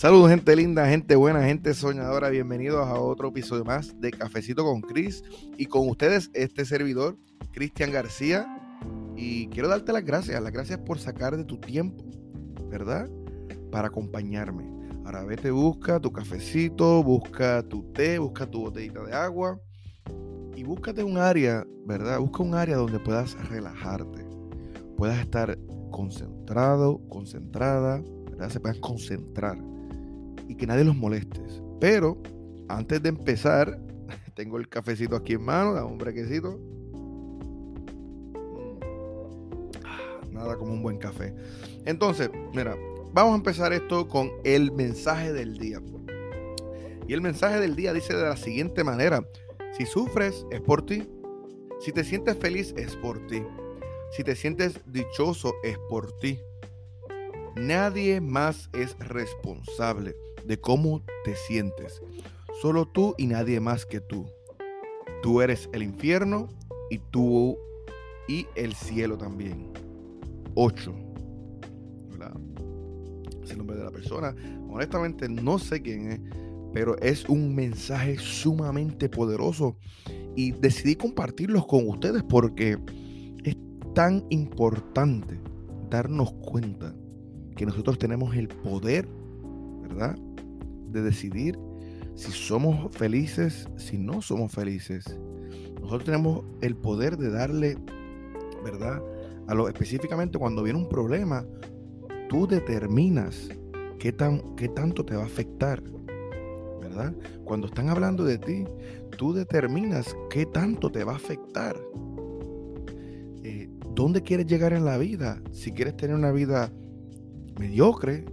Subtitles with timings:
[0.00, 2.30] Saludos gente linda, gente buena, gente soñadora.
[2.30, 5.22] Bienvenidos a otro episodio más de Cafecito con Cris.
[5.58, 7.18] Y con ustedes este servidor,
[7.52, 8.46] Cristian García.
[9.14, 12.02] Y quiero darte las gracias, las gracias por sacar de tu tiempo,
[12.70, 13.10] ¿verdad?
[13.70, 14.64] Para acompañarme.
[15.04, 19.60] Ahora vete, busca tu cafecito, busca tu té, busca tu botellita de agua.
[20.56, 22.20] Y búscate un área, ¿verdad?
[22.20, 24.26] Busca un área donde puedas relajarte.
[24.96, 25.58] Puedas estar
[25.90, 28.48] concentrado, concentrada, ¿verdad?
[28.48, 29.58] Se puedan concentrar
[30.50, 31.40] y que nadie los moleste.
[31.80, 32.20] Pero
[32.68, 33.80] antes de empezar,
[34.34, 36.58] tengo el cafecito aquí en mano, da un brequecito.
[38.52, 40.32] Mm.
[40.32, 41.32] Nada como un buen café.
[41.84, 42.76] Entonces, mira,
[43.12, 45.80] vamos a empezar esto con el mensaje del día.
[47.06, 49.24] Y el mensaje del día dice de la siguiente manera,
[49.78, 51.08] si sufres es por ti,
[51.78, 53.44] si te sientes feliz es por ti,
[54.10, 56.40] si te sientes dichoso es por ti.
[57.54, 62.02] Nadie más es responsable de cómo te sientes.
[62.60, 64.26] Solo tú y nadie más que tú.
[65.22, 66.48] Tú eres el infierno
[66.90, 67.56] y tú
[68.28, 69.72] y el cielo también.
[70.54, 70.94] 8.
[73.42, 74.34] Es el nombre de la persona.
[74.68, 76.20] Honestamente no sé quién es,
[76.72, 79.76] pero es un mensaje sumamente poderoso
[80.36, 82.78] y decidí compartirlos con ustedes porque
[83.44, 83.56] es
[83.94, 85.40] tan importante
[85.90, 86.94] darnos cuenta
[87.56, 89.08] que nosotros tenemos el poder,
[89.82, 90.16] ¿verdad?
[90.90, 91.58] De decidir
[92.14, 95.18] si somos felices, si no somos felices.
[95.80, 97.78] Nosotros tenemos el poder de darle,
[98.62, 99.02] ¿verdad?
[99.46, 101.46] A lo específicamente cuando viene un problema,
[102.28, 103.48] tú determinas
[103.98, 105.82] qué, tan, qué tanto te va a afectar,
[106.80, 107.14] ¿verdad?
[107.44, 108.64] Cuando están hablando de ti,
[109.16, 111.76] tú determinas qué tanto te va a afectar.
[113.42, 115.42] Eh, ¿Dónde quieres llegar en la vida?
[115.52, 116.72] Si quieres tener una vida
[117.58, 118.24] mediocre,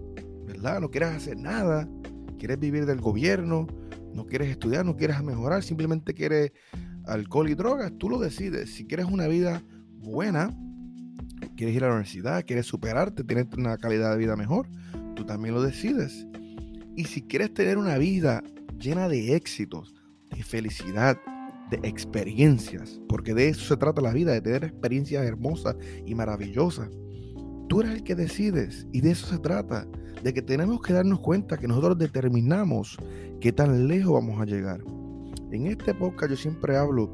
[0.45, 0.81] ¿verdad?
[0.81, 1.89] No quieres hacer nada,
[2.37, 3.67] quieres vivir del gobierno,
[4.13, 6.51] no quieres estudiar, no quieres mejorar, simplemente quieres
[7.05, 8.73] alcohol y drogas, tú lo decides.
[8.73, 9.63] Si quieres una vida
[9.99, 10.55] buena,
[11.55, 14.67] quieres ir a la universidad, quieres superarte, tienes una calidad de vida mejor,
[15.15, 16.25] tú también lo decides.
[16.95, 18.43] Y si quieres tener una vida
[18.79, 19.93] llena de éxitos,
[20.31, 21.17] de felicidad,
[21.69, 26.89] de experiencias, porque de eso se trata la vida, de tener experiencias hermosas y maravillosas.
[27.67, 29.87] Tú eres el que decides y de eso se trata
[30.23, 32.97] de que tenemos que darnos cuenta que nosotros determinamos
[33.39, 34.81] qué tan lejos vamos a llegar.
[35.51, 37.09] En este podcast yo siempre hablo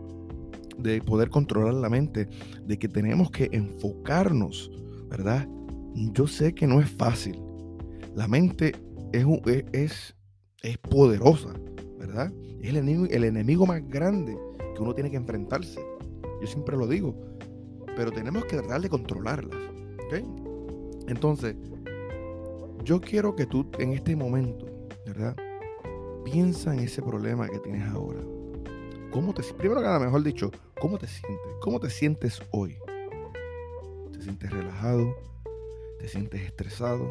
[0.77, 2.27] de poder controlar la mente,
[2.65, 4.71] de que tenemos que enfocarnos,
[5.09, 5.47] ¿verdad?
[6.13, 7.39] Yo sé que no es fácil.
[8.15, 8.73] La mente
[9.11, 9.25] es,
[9.71, 10.15] es,
[10.61, 11.53] es poderosa,
[11.99, 12.31] ¿verdad?
[12.61, 14.37] Es el enemigo, el enemigo más grande
[14.75, 15.79] que uno tiene que enfrentarse.
[16.41, 17.15] Yo siempre lo digo.
[17.95, 19.57] Pero tenemos que tratar de controlarlas.
[21.07, 21.55] Entonces,
[22.83, 24.65] yo quiero que tú en este momento,
[25.05, 25.35] ¿verdad?
[26.23, 28.21] Piensa en ese problema que tienes ahora.
[29.11, 31.53] ¿Cómo te, primero que nada, mejor dicho, ¿cómo te sientes?
[31.61, 32.77] ¿Cómo te sientes hoy?
[34.11, 35.15] ¿Te sientes relajado?
[35.99, 37.09] ¿Te sientes estresado?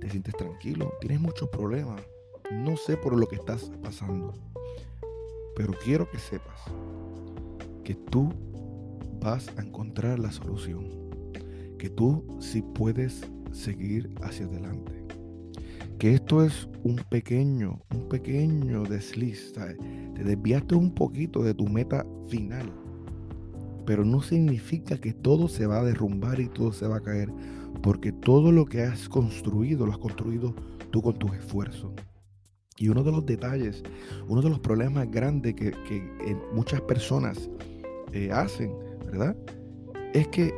[0.00, 0.92] ¿Te sientes tranquilo?
[1.00, 2.00] ¿Tienes muchos problemas?
[2.50, 4.34] No sé por lo que estás pasando,
[5.54, 6.60] pero quiero que sepas
[7.84, 8.32] que tú
[9.20, 11.09] vas a encontrar la solución,
[11.80, 14.92] que tú sí puedes seguir hacia adelante.
[15.98, 19.54] Que esto es un pequeño, un pequeño desliz.
[19.54, 22.70] Te desviaste un poquito de tu meta final.
[23.86, 27.32] Pero no significa que todo se va a derrumbar y todo se va a caer.
[27.82, 30.54] Porque todo lo que has construido, lo has construido
[30.90, 31.92] tú con tus esfuerzos.
[32.76, 33.82] Y uno de los detalles,
[34.28, 37.48] uno de los problemas grandes que, que muchas personas
[38.12, 38.70] eh, hacen,
[39.06, 39.34] ¿verdad?
[40.12, 40.52] Es que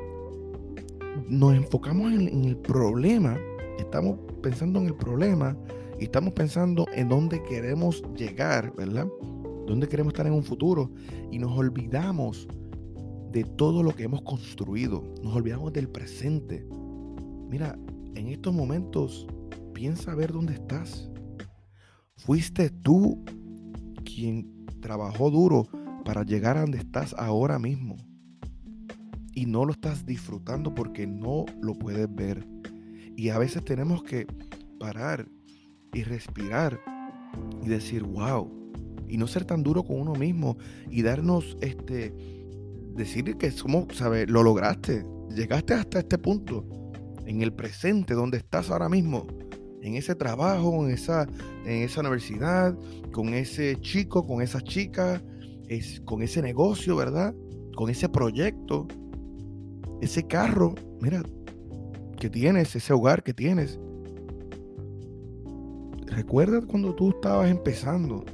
[1.28, 3.38] nos enfocamos en, el problema,
[3.78, 5.56] estamos pensando en el problema
[5.98, 9.06] y estamos pensando en dónde queremos llegar, ¿verdad?
[9.66, 10.90] Dónde queremos estar en un futuro
[11.30, 12.48] y nos olvidamos
[13.30, 16.66] de todo lo que hemos construido, nos olvidamos del presente.
[17.48, 17.78] Mira,
[18.14, 19.26] en estos momentos
[19.72, 21.10] piensa ver dónde estás.
[22.16, 23.24] Fuiste tú
[24.04, 25.66] quien trabajó duro
[26.04, 27.96] para llegar a donde estás ahora mismo
[29.34, 32.46] y no lo estás disfrutando porque no lo puedes ver.
[33.16, 34.26] Y a veces tenemos que
[34.78, 35.28] parar
[35.92, 36.80] y respirar
[37.62, 38.50] y decir, wow,
[39.08, 40.56] y no ser tan duro con uno mismo
[40.90, 42.14] y darnos este,
[42.94, 44.28] decir que somos, ¿sabes?
[44.28, 46.66] Lo lograste, llegaste hasta este punto,
[47.26, 49.26] en el presente, donde estás ahora mismo,
[49.82, 51.26] en ese trabajo, en esa,
[51.64, 52.76] en esa universidad,
[53.12, 55.22] con ese chico, con esa chica,
[55.68, 57.34] es, con ese negocio, ¿verdad?
[57.76, 58.86] Con ese proyecto
[60.02, 61.22] ese carro, mira,
[62.18, 63.78] que tienes, ese hogar que tienes.
[66.06, 68.24] recuerda cuando tú estabas empezando,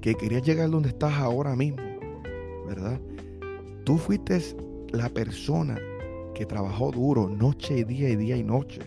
[0.00, 1.82] que querías llegar donde estás ahora mismo,
[2.66, 3.00] ¿verdad?
[3.84, 4.40] Tú fuiste
[4.92, 5.76] la persona
[6.34, 8.80] que trabajó duro noche y día y día y noche.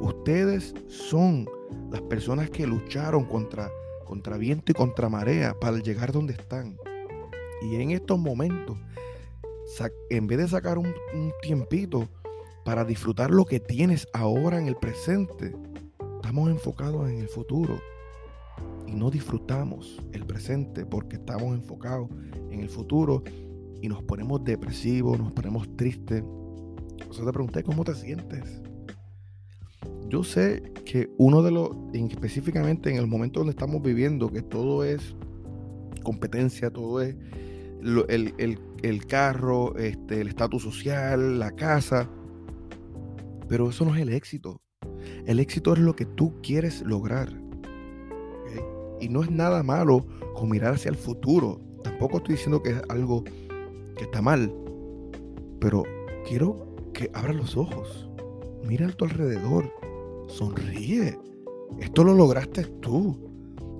[0.00, 1.46] Ustedes son
[1.90, 3.68] las personas que lucharon contra,
[4.04, 6.78] contra viento y contra marea para llegar donde están.
[7.62, 8.78] Y en estos momentos,
[10.10, 10.94] en vez de sacar un,
[11.42, 12.08] tiempito
[12.64, 15.54] para disfrutar lo que tienes ahora en el presente,
[16.16, 17.80] estamos enfocados en el futuro
[18.86, 22.08] y no disfrutamos el presente porque estamos enfocados
[22.50, 23.22] en el futuro
[23.80, 26.22] y nos ponemos depresivos, nos ponemos tristes.
[27.08, 28.60] O sea, te pregunté cómo te sientes.
[30.08, 34.84] Yo sé que uno de los, específicamente en el momento donde estamos viviendo, que todo
[34.84, 35.14] es
[36.02, 37.16] competencia, todo es
[37.82, 42.08] el, carro, este, el estatus social, la casa,
[43.48, 44.60] pero eso no es el éxito.
[45.26, 47.32] El éxito es lo que tú quieres lograr.
[49.00, 51.60] Y no es nada malo con mirar hacia el futuro.
[51.82, 54.52] Tampoco estoy diciendo que es algo que está mal.
[55.60, 55.84] Pero
[56.26, 58.08] quiero que abras los ojos.
[58.64, 59.70] Mira a tu alrededor.
[60.28, 61.18] Sonríe.
[61.80, 63.16] Esto lo lograste tú.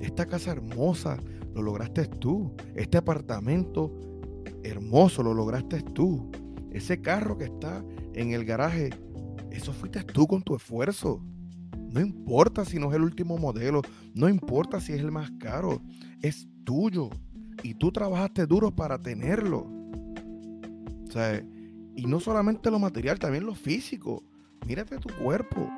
[0.00, 1.18] Esta casa hermosa
[1.56, 2.52] lo lograste tú.
[2.74, 3.92] Este apartamento
[4.62, 6.30] hermoso lo lograste tú.
[6.70, 7.82] Ese carro que está
[8.12, 8.90] en el garaje,
[9.50, 11.22] eso fuiste tú con tu esfuerzo.
[11.90, 13.80] No importa si no es el último modelo,
[14.14, 15.80] no importa si es el más caro,
[16.20, 17.08] es tuyo.
[17.62, 19.66] Y tú trabajaste duro para tenerlo.
[21.96, 24.22] y no solamente lo material, también lo físico.
[24.66, 25.70] Mírate tu cuerpo.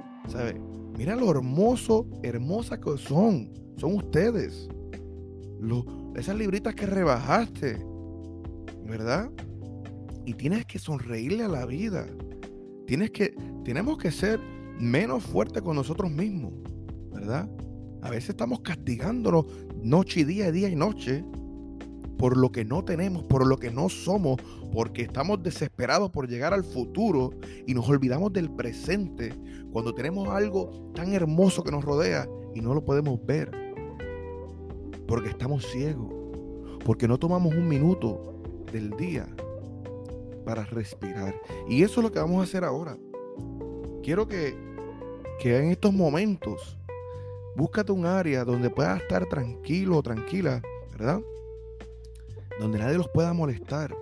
[0.96, 3.52] Mira lo hermoso, hermosa que son.
[3.76, 4.68] Son ustedes.
[6.14, 7.78] Esas libritas que rebajaste.
[8.84, 9.30] ¿Verdad?
[10.24, 12.06] Y tienes que sonreírle a la vida.
[12.86, 13.34] Tienes que,
[13.64, 14.40] tenemos que ser
[14.78, 16.52] menos fuertes con nosotros mismos.
[17.12, 17.48] ¿Verdad?
[18.02, 19.46] A veces estamos castigándonos
[19.82, 21.24] noche y día, día y noche
[22.18, 24.40] por lo que no tenemos, por lo que no somos,
[24.72, 27.30] porque estamos desesperados por llegar al futuro
[27.66, 29.32] y nos olvidamos del presente
[29.72, 33.67] cuando tenemos algo tan hermoso que nos rodea y no lo podemos ver.
[35.08, 36.14] Porque estamos ciegos,
[36.84, 38.40] porque no tomamos un minuto
[38.70, 39.26] del día
[40.44, 41.34] para respirar.
[41.68, 42.96] Y eso es lo que vamos a hacer ahora.
[44.04, 44.56] Quiero que,
[45.40, 46.78] que en estos momentos
[47.56, 50.62] búscate un área donde puedas estar tranquilo o tranquila,
[50.92, 51.20] ¿verdad?
[52.58, 53.96] donde nadie los pueda molestar,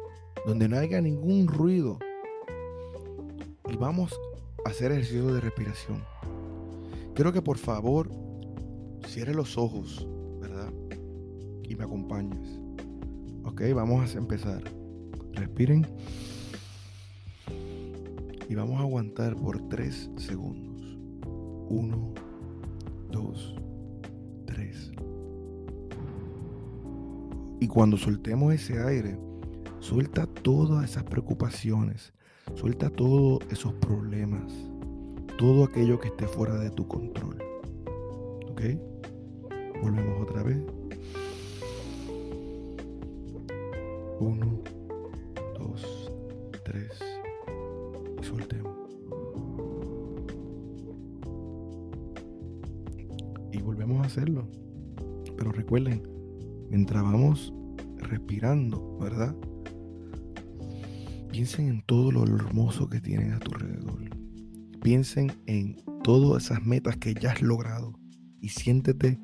[0.47, 1.99] donde no haya ningún ruido.
[3.69, 4.19] Y vamos
[4.65, 6.05] a hacer ejercicio de respiración.
[7.15, 8.11] Quiero que por favor
[9.07, 10.07] cierre los ojos.
[11.69, 12.61] Y me acompañes.
[13.45, 14.63] Ok, vamos a empezar.
[15.33, 15.87] Respiren.
[18.49, 20.99] Y vamos a aguantar por tres segundos.
[21.69, 22.15] Uno,
[23.11, 23.57] dos,
[24.47, 24.93] tres.
[27.59, 29.19] Y cuando soltemos ese aire,
[29.81, 32.13] suelta todas esas preocupaciones,
[32.55, 34.53] suelta todos esos problemas,
[35.39, 37.39] todo aquello que esté fuera de tu control.
[38.51, 38.63] ¿Ok?
[39.83, 40.63] Volvemos otra vez.
[44.21, 44.63] Uno,
[45.59, 46.11] dos,
[46.65, 46.99] tres.
[48.21, 48.75] Y soltemos.
[53.53, 54.49] Y volvemos a hacerlo.
[55.37, 56.03] Pero recuerden,
[56.71, 57.53] mientras vamos
[57.99, 59.37] respirando, ¿verdad?
[61.31, 64.01] Piensen en todo lo hermoso que tienen a tu alrededor.
[64.81, 67.99] Piensen en todas esas metas que ya has logrado
[68.41, 69.21] y siéntete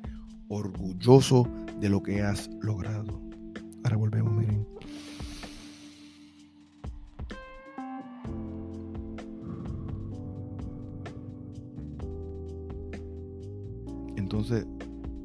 [0.49, 1.47] orgulloso
[1.79, 3.32] de lo que has logrado.
[3.83, 4.67] Ahora volvemos, miren.
[14.17, 14.65] Entonces,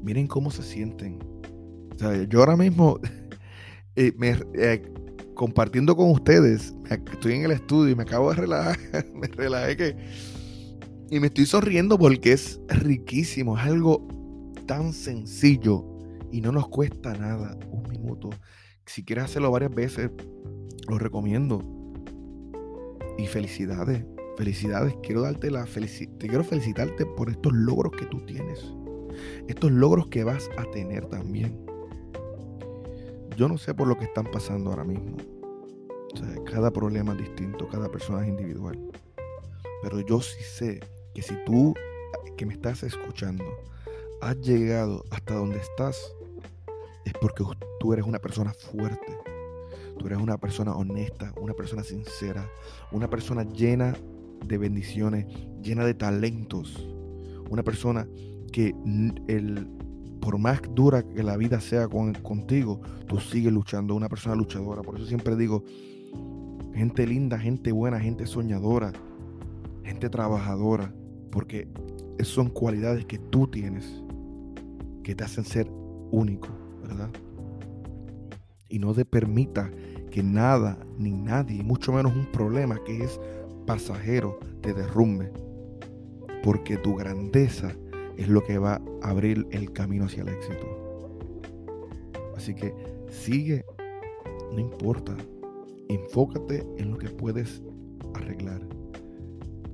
[0.03, 1.19] miren cómo se sienten
[2.29, 2.99] yo ahora mismo,
[3.95, 4.81] eh, me, eh,
[5.33, 6.73] compartiendo con ustedes,
[7.11, 8.77] estoy en el estudio y me acabo de relajar,
[9.13, 9.95] me relajé que...
[11.11, 14.07] Y me estoy sonriendo porque es riquísimo, es algo
[14.67, 15.88] tan sencillo
[16.31, 18.29] y no nos cuesta nada, un minuto.
[18.85, 20.11] Si quieres hacerlo varias veces,
[20.87, 21.61] lo recomiendo.
[23.17, 24.05] Y felicidades,
[24.37, 24.95] felicidades.
[25.03, 28.73] Quiero darte la felicidad, te quiero felicitarte por estos logros que tú tienes.
[29.47, 31.65] Estos logros que vas a tener también.
[33.35, 35.17] Yo no sé por lo que están pasando ahora mismo.
[36.45, 38.79] cada problema es distinto, cada persona es individual.
[39.81, 40.79] Pero yo sí sé
[41.13, 41.73] que si tú
[42.37, 43.43] que me estás escuchando
[44.21, 46.13] has llegado hasta donde estás,
[47.05, 47.43] es porque
[47.79, 49.17] tú eres una persona fuerte.
[49.97, 52.49] Tú eres una persona honesta, una persona sincera,
[52.91, 53.95] una persona llena
[54.45, 55.25] de bendiciones,
[55.61, 56.87] llena de talentos,
[57.49, 58.07] una persona
[58.53, 58.73] que
[59.27, 59.67] el,
[60.21, 64.81] por más dura que la vida sea contigo, tú sigues luchando, una persona luchadora.
[64.81, 65.63] Por eso siempre digo,
[66.73, 68.93] gente linda, gente buena, gente soñadora,
[69.83, 70.93] gente trabajadora,
[71.31, 71.67] porque
[72.23, 74.03] son cualidades que tú tienes
[75.03, 75.69] que te hacen ser
[76.11, 76.49] único,
[78.67, 79.71] Y no te permita
[80.11, 83.19] que nada ni nadie, mucho menos un problema que es
[83.65, 85.31] pasajero, te derrumbe.
[86.43, 87.71] Porque tu grandeza
[88.17, 90.67] es lo que va a abrir el camino hacia el éxito.
[92.35, 92.73] Así que
[93.09, 93.65] sigue,
[94.53, 95.15] no importa,
[95.89, 97.61] enfócate en lo que puedes
[98.13, 98.61] arreglar.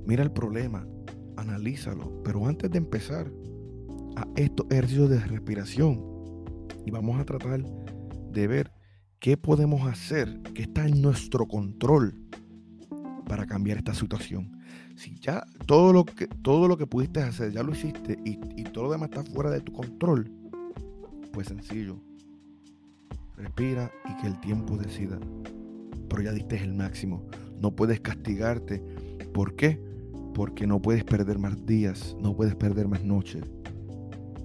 [0.06, 0.88] Mira el problema,
[1.38, 3.32] analízalo, pero antes de empezar
[4.16, 6.15] a estos ejercicios de respiración,
[6.86, 8.72] y vamos a tratar de ver
[9.20, 12.16] qué podemos hacer que está en nuestro control
[13.28, 14.62] para cambiar esta situación.
[14.96, 18.64] Si ya todo lo que, todo lo que pudiste hacer, ya lo hiciste y, y
[18.64, 20.32] todo lo demás está fuera de tu control,
[21.34, 22.00] pues sencillo.
[23.36, 25.20] Respira y que el tiempo decida.
[26.08, 27.28] Pero ya diste el máximo.
[27.60, 28.82] No puedes castigarte.
[29.34, 29.82] ¿Por qué?
[30.34, 33.44] Porque no puedes perder más días, no puedes perder más noches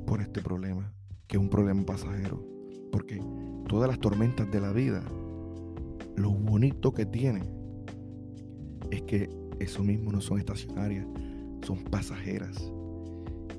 [0.07, 0.93] por este problema,
[1.31, 2.45] que un problema pasajero.
[2.91, 3.23] Porque
[3.69, 5.03] todas las tormentas de la vida,
[6.17, 7.45] lo bonito que tiene
[8.91, 11.07] es que eso mismo no son estacionarias,
[11.63, 12.73] son pasajeras.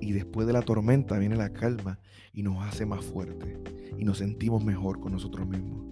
[0.01, 1.98] Y después de la tormenta viene la calma
[2.34, 3.58] y nos hace más fuertes
[3.98, 5.86] y nos sentimos mejor con nosotros mismos.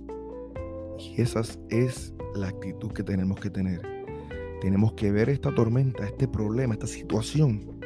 [0.99, 3.81] Y esa es la actitud que tenemos que tener.
[4.59, 7.79] Tenemos que ver esta tormenta, este problema, esta situación,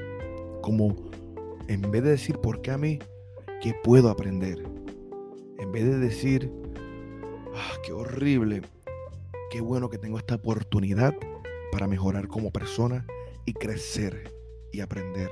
[0.63, 0.95] como
[1.67, 2.97] en vez de decir, ¿por qué a mí?
[3.63, 4.61] ¿Qué puedo aprender?
[5.57, 6.51] En vez de decir,
[7.55, 8.61] ah, qué horrible,
[9.51, 11.15] qué bueno que tengo esta oportunidad
[11.71, 13.07] para mejorar como persona
[13.45, 14.33] y crecer
[14.73, 15.29] y aprender.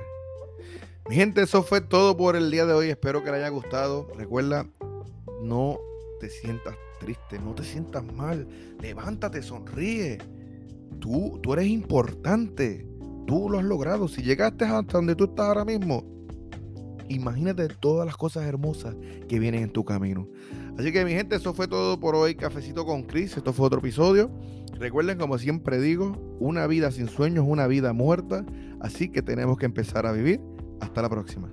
[1.10, 2.88] Mi gente, eso fue todo por el día de hoy.
[2.88, 4.08] Espero que les haya gustado.
[4.16, 4.66] Recuerda,
[5.42, 5.76] no
[6.18, 8.48] te sientas triste, no te sientas mal.
[8.80, 10.16] Levántate, sonríe.
[11.00, 12.86] Tú, tú eres importante.
[13.26, 14.08] Tú lo has logrado.
[14.08, 16.02] Si llegaste hasta donde tú estás ahora mismo,
[17.14, 18.96] imagínate todas las cosas hermosas
[19.28, 20.28] que vienen en tu camino.
[20.78, 22.34] Así que mi gente, eso fue todo por hoy.
[22.34, 23.36] Cafecito con Chris.
[23.36, 24.30] Esto fue otro episodio.
[24.78, 28.44] Recuerden, como siempre digo, una vida sin sueños es una vida muerta,
[28.80, 30.40] así que tenemos que empezar a vivir.
[30.80, 31.48] Hasta la próxima.